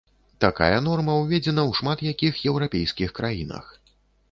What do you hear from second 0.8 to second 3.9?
норма ўведзена ў шмат якіх еўрапейскіх краінах.